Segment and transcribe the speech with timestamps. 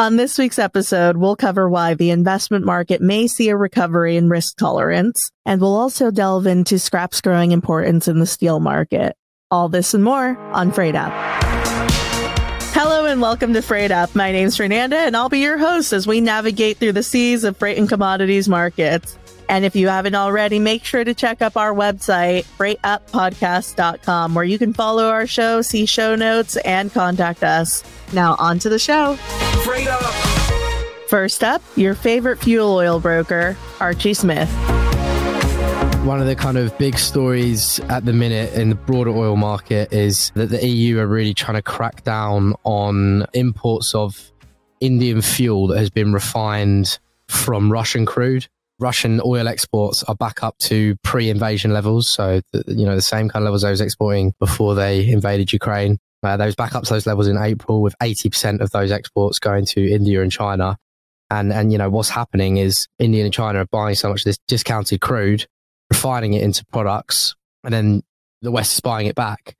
[0.00, 4.30] On this week's episode, we'll cover why the investment market may see a recovery in
[4.30, 9.14] risk tolerance, and we'll also delve into scrap's growing importance in the steel market.
[9.50, 11.12] All this and more on Freight Up.
[12.72, 14.14] Hello and welcome to Freight Up.
[14.14, 17.58] My name's Fernanda and I'll be your host as we navigate through the seas of
[17.58, 19.18] freight and commodities markets.
[19.50, 24.58] And if you haven't already, make sure to check up our website, freightuppodcast.com, where you
[24.58, 27.84] can follow our show, see show notes, and contact us.
[28.14, 29.18] Now, on to the show.
[29.64, 30.02] Freight Up!
[31.08, 34.48] First up, your favorite fuel oil broker, Archie Smith.
[36.04, 39.92] One of the kind of big stories at the minute in the broader oil market
[39.92, 44.32] is that the EU are really trying to crack down on imports of
[44.80, 48.46] Indian fuel that has been refined from Russian crude.
[48.78, 52.08] Russian oil exports are back up to pre-invasion levels.
[52.08, 55.52] So, the, you know, the same kind of levels I was exporting before they invaded
[55.52, 55.98] Ukraine.
[56.22, 59.64] Uh, those back up to those levels in April with 80% of those exports going
[59.66, 60.76] to India and China.
[61.30, 64.24] And, and, you know, what's happening is India and China are buying so much of
[64.24, 65.46] this discounted crude,
[65.90, 68.02] refining it into products, and then
[68.42, 69.56] the West is buying it back.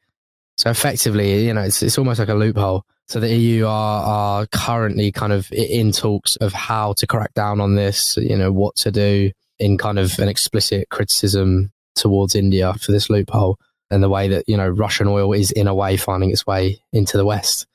[0.59, 2.85] So effectively, you know, it's, it's almost like a loophole.
[3.09, 7.61] So the EU are, are currently kind of in talks of how to crack down
[7.61, 12.75] on this, you know, what to do in kind of an explicit criticism towards India
[12.75, 13.59] for this loophole
[13.91, 16.81] and the way that, you know, Russian oil is in a way finding its way
[16.93, 17.67] into the West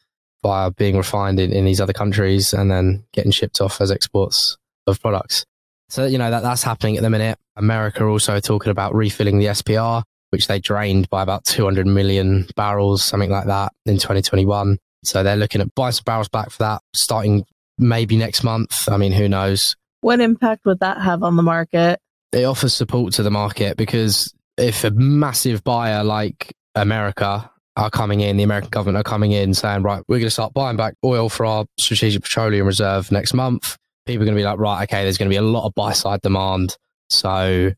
[0.42, 4.58] via being refined in, in these other countries and then getting shipped off as exports
[4.88, 5.46] of products.
[5.90, 7.38] So, you know, that, that's happening at the minute.
[7.56, 13.04] America also talking about refilling the SPR, which they drained by about 200 million barrels,
[13.04, 14.78] something like that in 2021.
[15.04, 17.46] So they're looking at buying some barrels back for that starting
[17.78, 18.90] maybe next month.
[18.90, 19.76] I mean, who knows?
[20.02, 22.00] What impact would that have on the market?
[22.32, 28.22] It offers support to the market because if a massive buyer like America are coming
[28.22, 30.96] in, the American government are coming in saying, right, we're going to start buying back
[31.04, 33.78] oil for our strategic petroleum reserve next month.
[34.06, 35.74] People are going to be like, right, okay, there's going to be a lot of
[35.76, 36.78] buy side demand.
[37.10, 37.72] So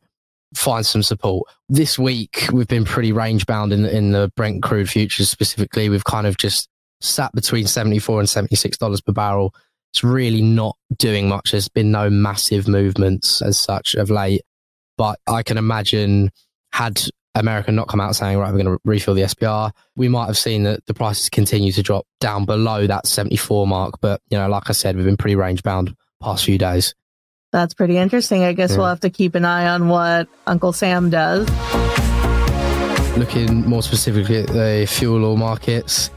[0.54, 1.48] find some support.
[1.68, 5.88] This week, we've been pretty range bound in, in the Brent crude futures specifically.
[5.88, 6.68] We've kind of just
[7.00, 9.54] sat between 74 and $76 per barrel.
[9.92, 11.52] It's really not doing much.
[11.52, 14.42] There's been no massive movements as such of late.
[14.96, 16.30] But I can imagine
[16.78, 17.02] had
[17.34, 20.38] America not come out saying, right, we're going to refill the SPR, we might have
[20.38, 23.94] seen that the prices continue to drop down below that 74 mark.
[24.00, 26.94] But, you know, like I said, we've been pretty range bound past few days.
[27.50, 28.44] That's pretty interesting.
[28.44, 28.76] I guess yeah.
[28.76, 31.48] we'll have to keep an eye on what Uncle Sam does.
[33.18, 36.10] Looking more specifically at the fuel oil markets,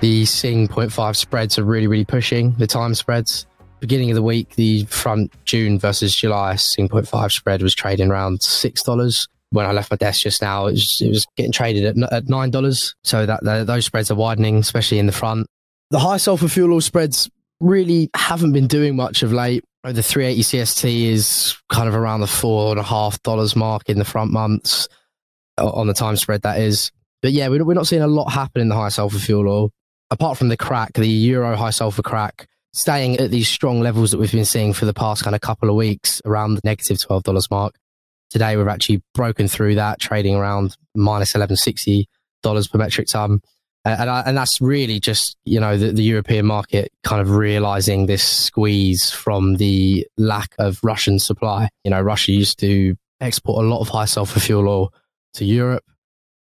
[0.00, 3.46] the Sing 0.5 spreads are really, really pushing the time spreads.
[3.80, 8.38] Beginning of the week, the front June versus July Sing 0.5 spread was trading around
[8.38, 9.28] $6.
[9.54, 12.24] When I left my desk just now, it was, it was getting traded at, at
[12.26, 12.94] $9.
[13.04, 15.46] So that, that those spreads are widening, especially in the front.
[15.90, 19.64] The high sulfur fuel oil spreads really haven't been doing much of late.
[19.84, 23.98] The 380 CST is kind of around the four and a half dollars mark in
[23.98, 24.88] the front months
[25.58, 26.42] on the time spread.
[26.42, 26.90] That is,
[27.22, 29.70] but yeah, we're not seeing a lot happen in the high sulfur fuel oil
[30.10, 34.18] apart from the crack, the Euro high sulfur crack, staying at these strong levels that
[34.18, 37.50] we've been seeing for the past kind of couple of weeks around the negative $12
[37.50, 37.74] mark.
[38.34, 42.06] Today, we've actually broken through that, trading around minus $1160
[42.44, 43.40] per metric ton.
[43.86, 47.30] Uh, and, I, and that's really just, you know, the, the European market kind of
[47.30, 51.70] realizing this squeeze from the lack of Russian supply.
[51.84, 54.92] You know, Russia used to export a lot of high sulfur fuel oil
[55.34, 55.84] to Europe.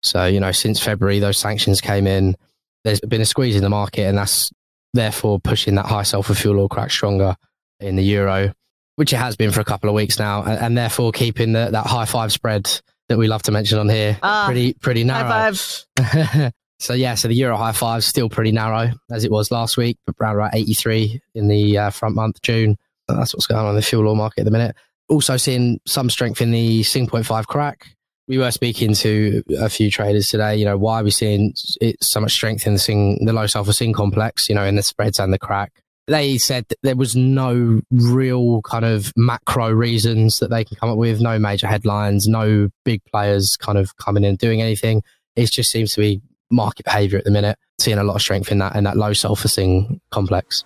[0.01, 2.35] So, you know, since February, those sanctions came in
[2.83, 4.51] there's been a squeeze in the market, and that's
[4.93, 7.35] therefore pushing that high sulfur fuel oil crack stronger
[7.79, 8.53] in the euro,
[8.95, 11.69] which it has been for a couple of weeks now, and, and therefore keeping the,
[11.71, 15.53] that high five spread that we love to mention on here ah, pretty pretty narrow.
[16.79, 19.77] so yeah, so the euro high five is still pretty narrow as it was last
[19.77, 22.77] week, but around about 83 in the uh, front month June.
[23.07, 24.75] That's what's going on in the fuel oil market at the minute.
[25.09, 27.87] Also seeing some strength in the Sing 0.5 crack
[28.27, 30.55] we were speaking to a few traders today.
[30.55, 33.47] You know, why are we seeing it, so much strength in the sing, the low
[33.47, 34.47] sulfur Sing complex?
[34.47, 35.82] You know, in the spreads and the crack.
[36.07, 40.89] They said that there was no real kind of macro reasons that they can come
[40.89, 41.21] up with.
[41.21, 42.27] No major headlines.
[42.27, 45.01] No big players kind of coming in and doing anything.
[45.35, 47.57] It just seems to be market behaviour at the minute.
[47.79, 50.63] Seeing a lot of strength in that in that low sulfur Sing complex.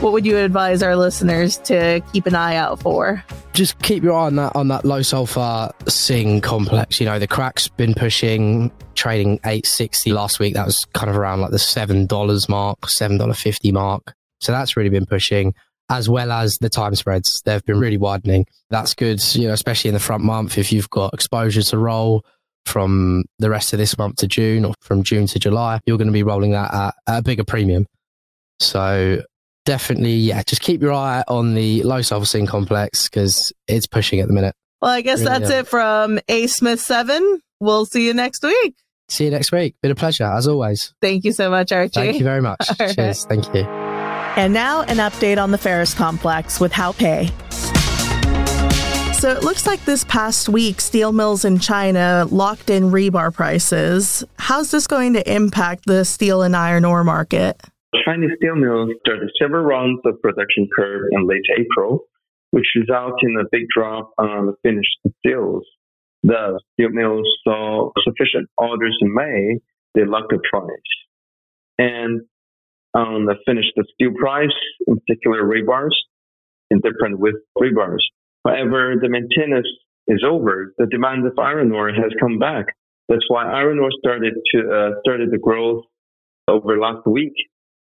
[0.00, 3.24] What would you advise our listeners to keep an eye out for?
[3.56, 7.00] just keep your eye on that on that low sulfur Sing complex.
[7.00, 8.70] You know, the crack's been pushing
[9.06, 10.54] trading 860 last week.
[10.54, 14.12] That was kind of around like the seven dollars mark, seven dollar fifty mark.
[14.40, 15.54] So that's really been pushing,
[15.88, 17.40] as well as the time spreads.
[17.44, 18.46] They've been really widening.
[18.68, 20.58] That's good, you know, especially in the front month.
[20.58, 22.24] If you've got exposure to roll
[22.64, 26.08] from the rest of this month to June or from June to July, you're going
[26.08, 27.86] to be rolling that at, at a bigger premium.
[28.58, 29.22] So
[29.66, 34.26] definitely, yeah, just keep your eye on the low sulfur complex because it's pushing at
[34.26, 34.56] the minute.
[34.82, 37.40] Well, I guess really that's it from A Smith 7.
[37.60, 38.74] We'll see you next week.
[39.08, 39.76] See you next week.
[39.82, 40.92] Been a pleasure, as always.
[41.00, 41.90] Thank you so much, Archie.
[41.92, 42.58] Thank you very much.
[42.78, 42.96] Cheers.
[42.98, 43.16] Right.
[43.16, 43.62] Thank you.
[43.62, 47.32] And now an update on the ferrous complex with Haopei.
[49.14, 54.22] So it looks like this past week, steel mills in China locked in rebar prices.
[54.38, 57.58] How's this going to impact the steel and iron ore market?
[58.04, 62.00] Chinese steel mills started several rounds of production curb in late April,
[62.50, 65.64] which resulted in a big drop on the finished steels.
[66.26, 69.58] The steel mills saw sufficient orders in May,
[69.94, 70.68] they locked the price.
[71.78, 72.22] And
[72.94, 74.56] on the finished steel price,
[74.86, 75.94] in particular rebars,
[76.70, 78.02] in different with rebars,
[78.46, 79.66] However, the maintenance
[80.06, 80.72] is over.
[80.78, 82.66] The demand of iron ore has come back.
[83.08, 85.84] That's why iron ore started to uh, started the growth
[86.48, 87.32] over last week,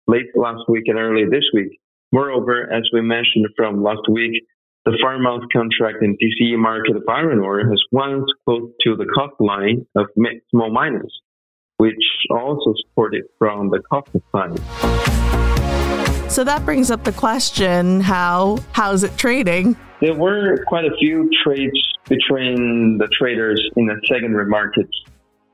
[0.06, 1.78] late last week and early this week.
[2.12, 4.42] Moreover, as we mentioned from last week,
[4.84, 9.06] the far month contract in DCE market of iron ore has once close to the
[9.06, 10.06] cost line of
[10.50, 11.20] small miners,
[11.78, 11.94] which
[12.30, 14.60] also supported from the cost side.
[16.30, 19.76] So that brings up the question how how's it trading?
[20.00, 24.92] There were quite a few trades between the traders in the secondary markets.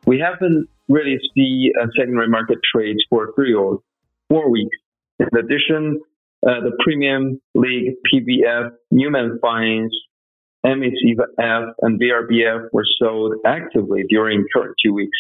[0.07, 3.79] We haven't really seen a secondary market trades for three or
[4.29, 4.77] four weeks.
[5.21, 6.01] In addition,
[6.47, 9.95] uh, the Premium League, PBF, Newman Fines,
[10.65, 15.19] MACF, and BRBF were sold actively during current two weeks.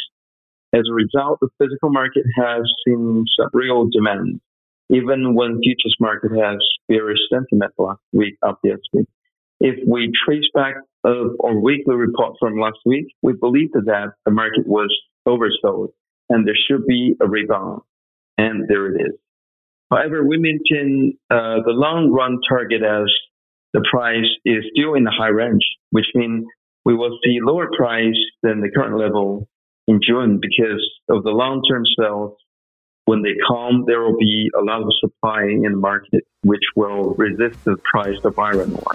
[0.72, 4.40] As a result, the physical market has seen some real demand
[4.90, 6.58] even when futures market has
[6.90, 9.06] very sentiment last week, obviously.
[9.60, 10.74] If we trace back
[11.04, 14.94] of our weekly report from last week, we believe that the market was
[15.28, 15.88] oversold
[16.28, 17.82] and there should be a rebound.
[18.36, 19.18] And there it is.
[19.90, 23.10] However, we maintain uh, the long run target as
[23.72, 26.44] the price is still in the high range, which means
[26.84, 29.48] we will see lower price than the current level
[29.88, 32.36] in June because of the long term sales
[33.06, 37.14] when they come, there will be a lot of supply in the market, which will
[37.14, 38.94] resist the price of iron ore.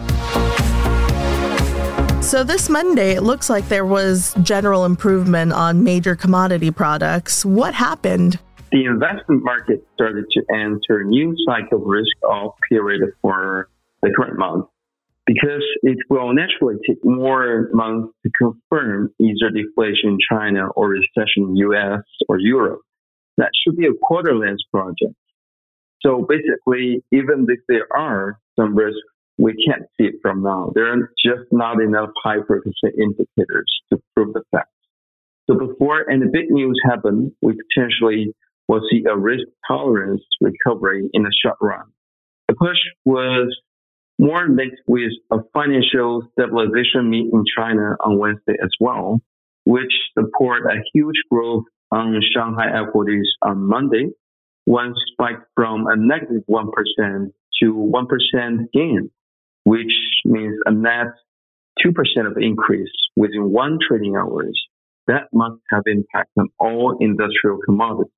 [2.22, 7.46] So, this Monday, it looks like there was general improvement on major commodity products.
[7.46, 8.40] What happened?
[8.76, 13.70] The investment market started to enter a new cycle of risk off period for
[14.02, 14.66] the current month
[15.26, 21.52] because it will naturally take more months to confirm either deflation in China or recession
[21.52, 22.82] in US or Europe
[23.38, 25.16] that should be a quarter lens project.
[26.02, 29.00] So basically, even if there are some risks,
[29.38, 30.74] we can't see it from now.
[30.76, 34.68] There are just not enough high frequency indicators to prove the fact.
[35.48, 38.36] So before any big news happen, we potentially
[38.68, 41.86] will see a risk tolerance recovery in the short run.
[42.48, 43.56] The push was
[44.20, 49.22] more linked with a financial stabilization meet in China on Wednesday as well,
[49.66, 54.10] which support a huge growth on Shanghai equities on Monday,
[54.66, 56.66] one spike from a negative 1
[57.62, 59.10] to 1% gain,
[59.64, 59.94] which
[60.26, 61.08] means a net
[61.86, 61.92] 2%
[62.28, 64.60] of increase within one trading hours.
[65.08, 68.12] That must have impact on all industrial commodities.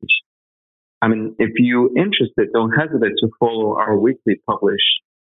[1.02, 4.82] I mean, if you're interested, don't hesitate to follow our weekly publish,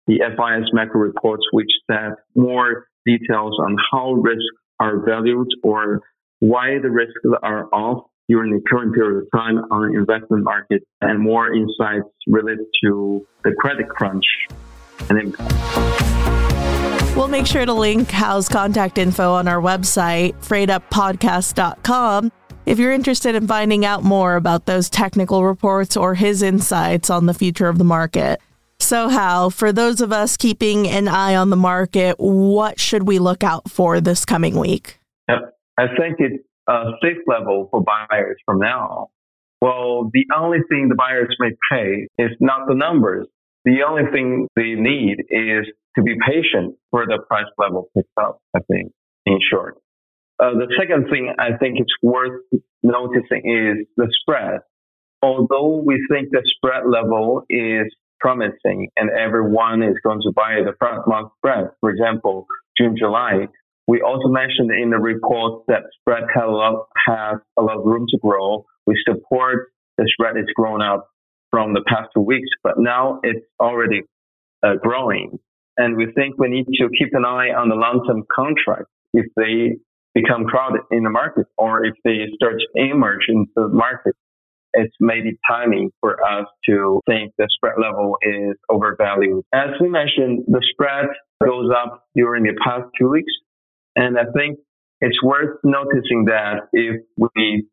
[0.06, 4.42] the FIS macro reports, which set more details on how risks
[4.80, 6.00] are valued or
[6.40, 11.20] why the risks are off during the current period of time on investment market and
[11.20, 14.24] more insights related to the credit crunch
[15.10, 15.34] and.
[17.16, 22.30] We'll make sure to link Hao's contact info on our website, freightuppodcast.com,
[22.68, 27.24] if you're interested in finding out more about those technical reports or his insights on
[27.24, 28.40] the future of the market.
[28.78, 33.18] So, Hao, for those of us keeping an eye on the market, what should we
[33.18, 34.98] look out for this coming week?
[35.78, 39.08] I think it's a uh, safe level for buyers from now.
[39.62, 43.26] Well, the only thing the buyers may pay is not the numbers.
[43.64, 48.40] The only thing they need is to be patient for the price level picks up,
[48.54, 48.92] I think,
[49.24, 49.78] in short.
[50.40, 52.40] Uh, the second thing I think it's worth
[52.82, 54.60] noticing is the spread.
[55.20, 60.74] Although we think the spread level is promising and everyone is going to buy the
[60.78, 62.46] front month spread, for example,
[62.78, 63.48] June, July,
[63.88, 67.84] we also mentioned in the report that spread has a lot, has a lot of
[67.84, 68.64] room to grow.
[68.86, 71.08] We support the spread is grown up
[71.50, 74.02] from the past two weeks, but now it's already
[74.62, 75.38] uh, growing.
[75.76, 79.78] And we think we need to keep an eye on the long-term contracts if they
[80.20, 84.14] become crowded in the market or if they start to emerge into the market.
[84.74, 89.42] it's maybe timing for us to think the spread level is overvalued.
[89.52, 91.06] As we mentioned, the spread
[91.42, 93.32] goes up during the past two weeks.
[93.96, 94.58] And I think
[95.00, 97.66] it's worth noticing that if we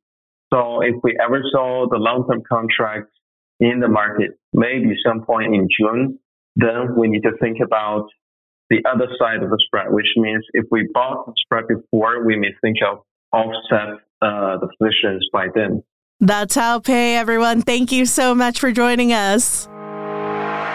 [0.54, 3.12] saw, if we ever saw the long-term contracts
[3.60, 6.20] in the market, maybe some point in June,
[6.56, 8.08] then we need to think about
[8.70, 12.38] the other side of the spread, which means if we bought the spread before, we
[12.38, 13.00] may think of
[13.32, 15.84] offset uh, the positions by then.
[16.20, 17.62] That's Haopei, everyone.
[17.62, 19.68] Thank you so much for joining us.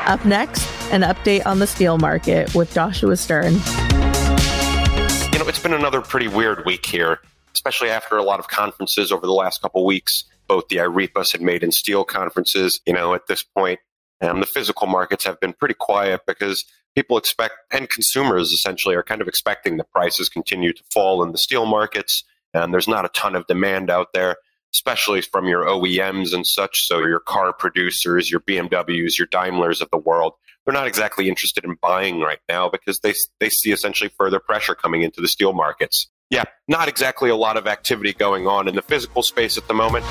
[0.07, 3.55] Up next, an update on the steel market with Joshua Stern.
[3.55, 7.21] You know, it's been another pretty weird week here,
[7.55, 10.25] especially after a lot of conferences over the last couple weeks.
[10.47, 13.79] Both the IREPAS and Made in Steel conferences, you know, at this point,
[14.21, 19.03] um, the physical markets have been pretty quiet because people expect, and consumers essentially are
[19.03, 22.25] kind of expecting the prices continue to fall in the steel markets.
[22.53, 24.37] And there's not a ton of demand out there
[24.73, 26.87] especially from your OEMs and such.
[26.87, 31.65] So your car producers, your BMWs, your Daimlers of the world, they're not exactly interested
[31.65, 35.53] in buying right now because they they see essentially further pressure coming into the steel
[35.53, 36.09] markets.
[36.29, 39.75] Yeah, not exactly a lot of activity going on in the physical space at the
[39.75, 40.05] moment.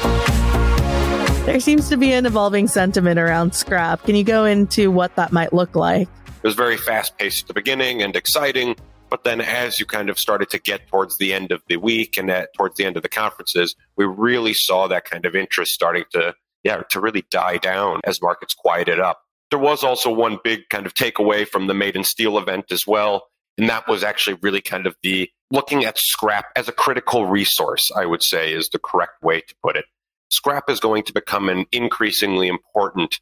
[1.45, 4.03] There seems to be an evolving sentiment around scrap.
[4.03, 6.09] Can you go into what that might look like?
[6.41, 8.77] It was very fast paced at the beginning and exciting.
[9.09, 12.17] But then as you kind of started to get towards the end of the week
[12.17, 15.73] and at, towards the end of the conferences, we really saw that kind of interest
[15.73, 19.19] starting to, yeah, to really die down as markets quieted up.
[19.49, 22.87] There was also one big kind of takeaway from the Made in Steel event as
[22.87, 23.23] well.
[23.57, 27.91] And that was actually really kind of the looking at scrap as a critical resource,
[27.93, 29.85] I would say is the correct way to put it.
[30.29, 33.19] Scrap is going to become an increasingly important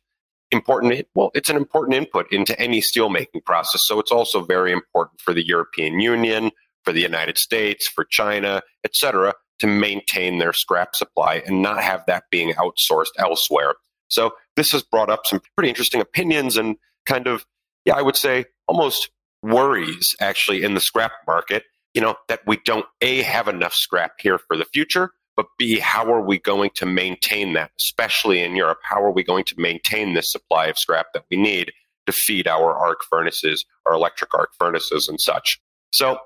[0.51, 3.86] important well it's an important input into any steelmaking process.
[3.86, 6.51] So it's also very important for the european union
[6.84, 12.04] for the united states for china etc to maintain their scrap supply and not have
[12.06, 13.74] that being outsourced elsewhere.
[14.08, 17.46] So this has brought up some pretty interesting opinions and kind of
[17.86, 19.10] yeah i would say almost
[19.42, 21.63] worries actually in the scrap market
[21.94, 25.79] you know that we don't a have enough scrap here for the future but B,
[25.79, 28.79] how are we going to maintain that, especially in Europe?
[28.82, 31.72] How are we going to maintain this supply of scrap that we need
[32.08, 35.62] to feed our arc furnaces, our electric arc furnaces, and such?
[35.94, 36.17] So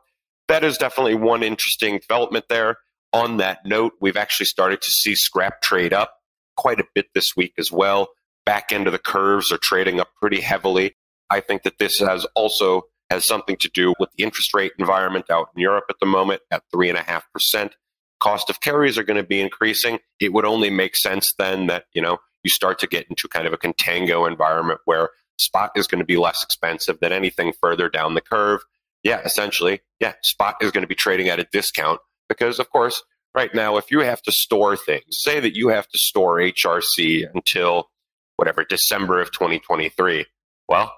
[0.48, 2.78] that is definitely one interesting development there.
[3.12, 6.14] On that note, we've actually started to see scrap trade up
[6.56, 8.08] quite a bit this week as well.
[8.46, 10.96] Back end of the curves are trading up pretty heavily.
[11.30, 15.26] I think that this has also has something to do with the interest rate environment
[15.30, 17.76] out in Europe at the moment at three and a half percent
[18.22, 21.86] cost of carries are going to be increasing, it would only make sense then that,
[21.94, 25.88] you know, you start to get into kind of a contango environment where spot is
[25.88, 28.62] going to be less expensive than anything further down the curve.
[29.04, 32.00] Yeah, essentially, yeah, spot is going to be trading at a discount
[32.30, 33.02] because, of course,
[33.34, 37.28] right now, if you have to store things, say that you have to store HRC
[37.34, 37.90] until
[38.38, 40.26] whatever, December of 2023,
[40.68, 40.94] well,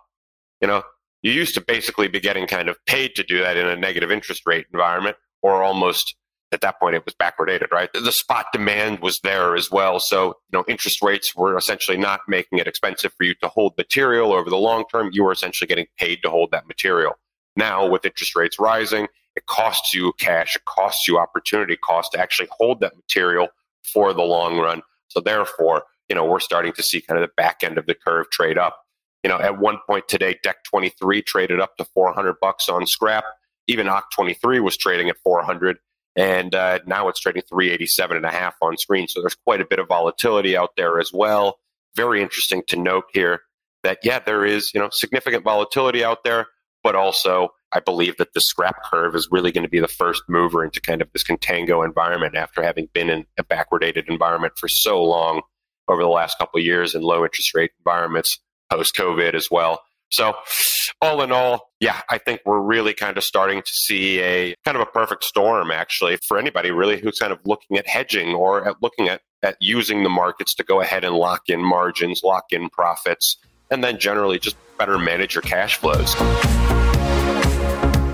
[0.61, 0.83] you know,
[1.21, 4.11] you used to basically be getting kind of paid to do that in a negative
[4.11, 6.15] interest rate environment or almost
[6.53, 7.89] at that point it was backwardated, right?
[7.93, 9.99] The spot demand was there as well.
[9.99, 13.73] So, you know, interest rates were essentially not making it expensive for you to hold
[13.77, 15.09] material over the long term.
[15.11, 17.13] You were essentially getting paid to hold that material.
[17.55, 22.19] Now, with interest rates rising, it costs you cash, it costs you opportunity cost to
[22.19, 23.49] actually hold that material
[23.81, 24.81] for the long run.
[25.07, 27.95] So, therefore, you know, we're starting to see kind of the back end of the
[27.95, 28.77] curve trade up.
[29.23, 33.23] You know, at one point today, Deck 23 traded up to 400 bucks on scrap.
[33.67, 35.77] Even OC 23 was trading at 400
[36.15, 39.07] and uh, now it's trading 387 and a half on screen.
[39.07, 41.57] So there's quite a bit of volatility out there as well.
[41.95, 43.41] Very interesting to note here
[43.83, 46.47] that yeah, there is you know significant volatility out there,
[46.83, 50.23] but also I believe that the scrap curve is really going to be the first
[50.27, 54.67] mover into kind of this contango environment after having been in a backwardated environment for
[54.67, 55.41] so long
[55.87, 58.39] over the last couple of years in low interest rate environments
[58.71, 59.81] post COVID as well.
[60.13, 60.35] So,
[61.01, 64.77] all in all, yeah, I think we're really kind of starting to see a kind
[64.77, 68.67] of a perfect storm, actually, for anybody really who's kind of looking at hedging or
[68.67, 72.45] at looking at, at using the markets to go ahead and lock in margins, lock
[72.51, 73.37] in profits,
[73.71, 76.11] and then generally just better manage your cash flows.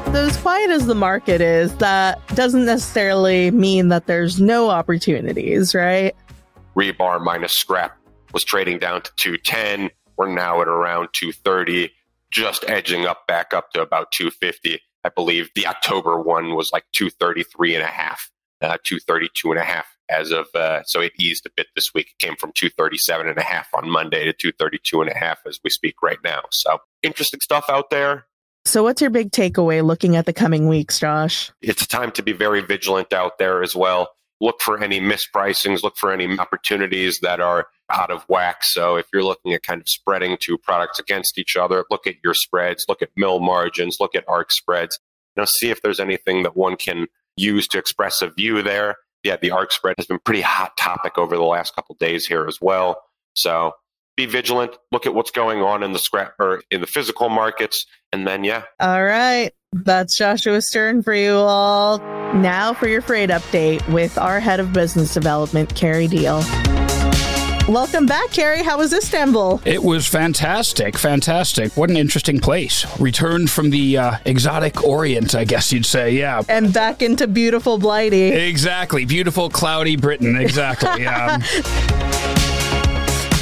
[0.05, 5.75] So, as quiet as the market is, that doesn't necessarily mean that there's no opportunities,
[5.75, 6.15] right?
[6.77, 7.97] Rebar minus scrap
[8.33, 9.89] was trading down to 210
[10.19, 11.91] we're now at around 230,
[12.29, 14.81] just edging up back up to about 250.
[15.05, 18.29] I believe the October one was like 233 and a half,
[18.61, 22.07] uh, 232 and a half as of, uh, so it eased a bit this week.
[22.11, 25.61] It came from 237 and a half on Monday to 232 and a half as
[25.63, 26.41] we speak right now.
[26.51, 28.25] So interesting stuff out there.
[28.65, 31.49] So, what's your big takeaway looking at the coming weeks, Josh?
[31.61, 34.09] It's time to be very vigilant out there as well.
[34.41, 38.63] look for any mispricings, look for any opportunities that are out of whack.
[38.63, 42.15] So if you're looking at kind of spreading two products against each other, look at
[42.23, 44.99] your spreads, look at mill margins, look at arc spreads,
[45.35, 48.95] you know, see if there's anything that one can use to express a view there.
[49.23, 52.45] Yeah, the arc spread has been pretty hot topic over the last couple days here
[52.47, 53.01] as well.
[53.33, 53.73] So
[54.15, 57.85] be vigilant, look at what's going on in the scrap or in the physical markets,
[58.11, 58.63] and then yeah.
[58.79, 59.51] All right.
[59.71, 61.99] That's Joshua Stern for you all.
[62.33, 66.41] Now for your freight update with our head of business development, Carrie Deal.
[67.69, 68.63] Welcome back, Carrie.
[68.63, 69.61] How was Istanbul?
[69.63, 71.77] It was fantastic, fantastic.
[71.77, 72.83] What an interesting place.
[72.99, 76.13] Returned from the uh, exotic Orient, I guess you'd say.
[76.13, 76.41] Yeah.
[76.49, 78.29] And back into beautiful Blighty.
[78.29, 79.05] Exactly.
[79.05, 80.35] Beautiful, cloudy Britain.
[80.35, 81.05] Exactly.
[81.05, 81.43] Um,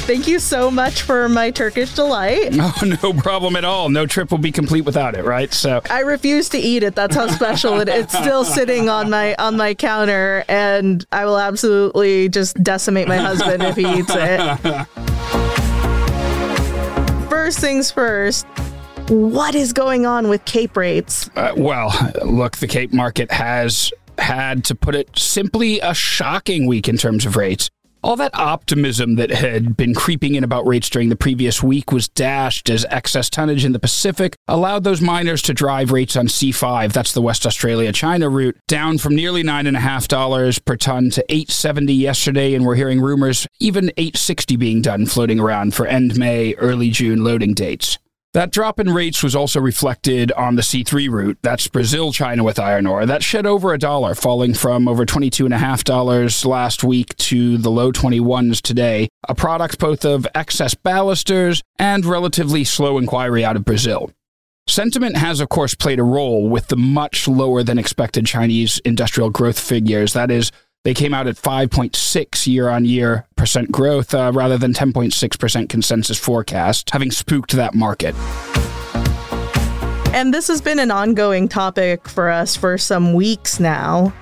[0.08, 2.54] Thank you so much for my Turkish delight.
[2.54, 2.72] No,
[3.02, 3.90] no problem at all.
[3.90, 5.52] No trip will be complete without it, right?
[5.52, 6.94] So I refuse to eat it.
[6.94, 8.04] That's how special it is.
[8.04, 13.18] It's still sitting on my on my counter, and I will absolutely just decimate my
[13.18, 14.86] husband if he eats it.
[17.28, 18.46] First things first.
[19.08, 21.28] What is going on with Cape rates?
[21.36, 21.92] Uh, well,
[22.24, 27.26] look, the Cape market has had, to put it simply, a shocking week in terms
[27.26, 27.68] of rates.
[28.08, 32.08] All that optimism that had been creeping in about rates during the previous week was
[32.08, 36.94] dashed as excess tonnage in the Pacific allowed those miners to drive rates on C5,
[36.94, 42.54] that's the West Australia China route, down from nearly $9.5 per ton to 870 yesterday,
[42.54, 47.22] and we're hearing rumors even 860 being done floating around for end May, early June
[47.22, 47.98] loading dates.
[48.34, 51.38] That drop in rates was also reflected on the C3 route.
[51.40, 53.06] That's Brazil China with iron ore.
[53.06, 58.60] That shed over a dollar, falling from over $22.5 last week to the low 21s
[58.60, 59.08] today.
[59.26, 64.10] A product both of excess ballasters and relatively slow inquiry out of Brazil.
[64.66, 69.30] Sentiment has, of course, played a role with the much lower than expected Chinese industrial
[69.30, 70.12] growth figures.
[70.12, 70.52] That is,
[70.84, 76.18] they came out at 5.6 year on year percent growth uh, rather than 10.6% consensus
[76.18, 78.14] forecast, having spooked that market.
[80.14, 84.12] And this has been an ongoing topic for us for some weeks now.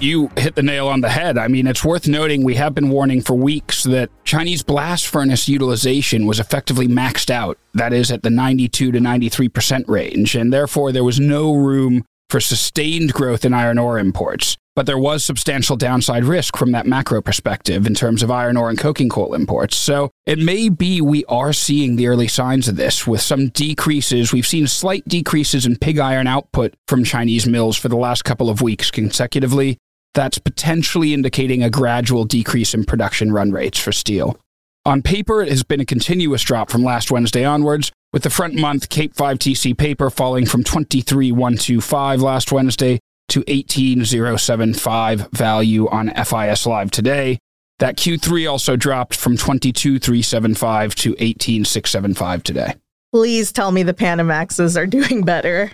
[0.00, 1.38] You hit the nail on the head.
[1.38, 5.48] I mean, it's worth noting we have been warning for weeks that Chinese blast furnace
[5.48, 7.58] utilization was effectively maxed out.
[7.74, 12.40] That is at the 92 to 93% range, and therefore there was no room for
[12.40, 14.56] sustained growth in iron ore imports.
[14.76, 18.68] But there was substantial downside risk from that macro perspective in terms of iron ore
[18.68, 19.76] and coking coal imports.
[19.76, 24.32] So it may be we are seeing the early signs of this with some decreases.
[24.32, 28.50] We've seen slight decreases in pig iron output from Chinese mills for the last couple
[28.50, 29.78] of weeks consecutively.
[30.12, 34.36] That's potentially indicating a gradual decrease in production run rates for steel.
[34.84, 38.54] On paper, it has been a continuous drop from last Wednesday onwards, with the front
[38.54, 46.66] month Cape 5 TC paper falling from 23125 last Wednesday to 18075 value on FIS
[46.66, 47.38] Live today.
[47.80, 52.74] That Q3 also dropped from 22375 to 18675 today.
[53.12, 55.72] Please tell me the Panamaxes are doing better.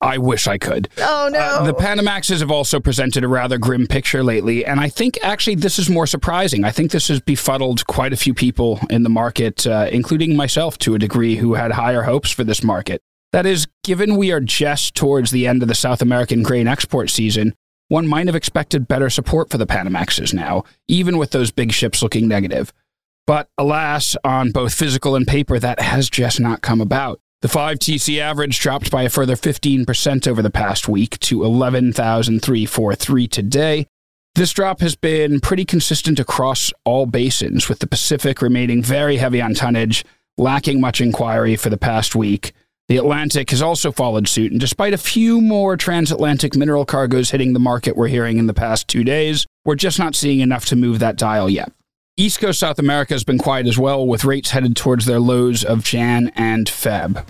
[0.00, 0.88] I wish I could.
[0.98, 1.38] Oh no.
[1.38, 5.54] Uh, the Panamaxes have also presented a rather grim picture lately, and I think actually
[5.54, 6.64] this is more surprising.
[6.64, 10.76] I think this has befuddled quite a few people in the market, uh, including myself
[10.78, 13.02] to a degree, who had higher hopes for this market.
[13.34, 17.10] That is, given we are just towards the end of the South American grain export
[17.10, 17.52] season,
[17.88, 22.00] one might have expected better support for the Panamaxes now, even with those big ships
[22.00, 22.72] looking negative.
[23.26, 27.18] But alas, on both physical and paper, that has just not come about.
[27.42, 33.88] The 5TC average dropped by a further 15% over the past week to 11,343 today.
[34.36, 39.42] This drop has been pretty consistent across all basins, with the Pacific remaining very heavy
[39.42, 40.04] on tonnage,
[40.38, 42.52] lacking much inquiry for the past week.
[42.86, 47.54] The Atlantic has also followed suit, and despite a few more transatlantic mineral cargoes hitting
[47.54, 50.76] the market we're hearing in the past two days, we're just not seeing enough to
[50.76, 51.72] move that dial yet.
[52.18, 55.64] East Coast South America has been quiet as well, with rates headed towards their lows
[55.64, 57.24] of Jan and Feb.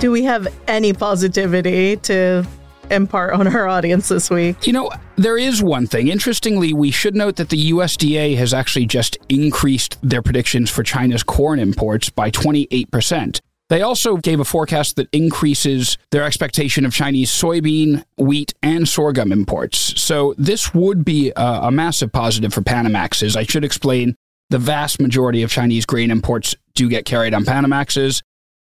[0.00, 2.46] Do we have any positivity to
[2.90, 4.66] impart on our audience this week?
[4.66, 6.08] You know, there is one thing.
[6.08, 11.22] Interestingly, we should note that the USDA has actually just increased their predictions for China's
[11.22, 13.40] corn imports by 28%.
[13.70, 19.30] They also gave a forecast that increases their expectation of Chinese soybean, wheat, and sorghum
[19.30, 19.78] imports.
[20.00, 23.36] So this would be a, a massive positive for Panamaxes.
[23.36, 24.16] I should explain
[24.50, 28.22] the vast majority of Chinese grain imports do get carried on Panamaxes.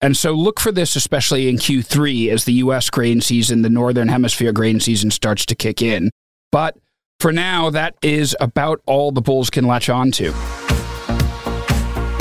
[0.00, 4.08] And so look for this, especially in Q3, as the US grain season, the Northern
[4.08, 6.10] Hemisphere grain season starts to kick in.
[6.52, 6.76] But
[7.20, 10.32] for now, that is about all the bulls can latch on to.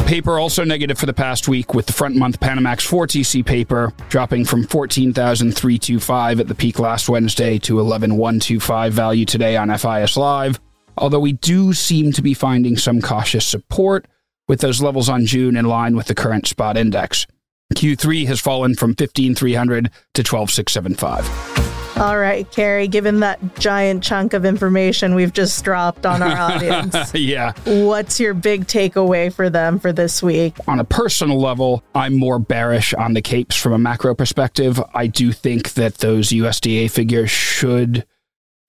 [0.05, 4.45] paper also negative for the past week with the front month Panamax 4TC paper dropping
[4.45, 10.59] from 14,325 at the peak last Wednesday to 11,125 value today on FIS Live.
[10.97, 14.07] Although we do seem to be finding some cautious support
[14.47, 17.25] with those levels on June in line with the current spot index.
[17.73, 21.73] Q3 has fallen from 15,300 to 12,675.
[21.97, 27.13] All right, Carrie, given that giant chunk of information we've just dropped on our audience,
[27.13, 27.53] yeah.
[27.65, 30.57] what's your big takeaway for them for this week?
[30.67, 34.81] On a personal level, I'm more bearish on the capes from a macro perspective.
[34.95, 38.05] I do think that those USDA figures should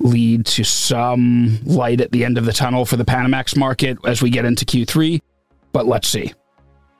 [0.00, 4.20] lead to some light at the end of the tunnel for the Panamax market as
[4.20, 5.20] we get into Q3,
[5.72, 6.34] but let's see.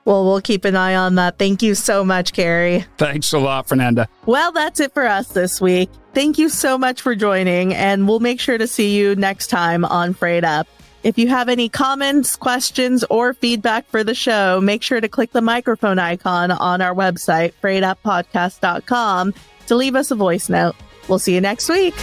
[0.05, 1.39] Well, we'll keep an eye on that.
[1.39, 2.85] Thank you so much, Carrie.
[2.97, 4.07] Thanks a lot, Fernanda.
[4.27, 5.89] Well, that's it for us this week.
[6.13, 9.83] Thank you so much for joining, and we'll make sure to see you next time
[9.83, 10.67] on Freight Up.
[11.03, 15.31] If you have any comments, questions, or feedback for the show, make sure to click
[15.33, 19.33] the microphone icon on our website, freightuppodcast.com,
[19.67, 20.75] to leave us a voice note.
[21.07, 21.93] We'll see you next week.